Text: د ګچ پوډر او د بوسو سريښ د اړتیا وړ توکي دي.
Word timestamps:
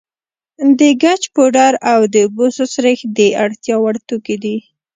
د 0.79 0.81
ګچ 1.01 1.21
پوډر 1.33 1.73
او 1.91 1.99
د 2.15 2.15
بوسو 2.35 2.63
سريښ 2.75 2.99
د 3.17 3.19
اړتیا 3.43 3.75
وړ 3.81 3.95
توکي 4.07 4.37
دي. 4.43 4.57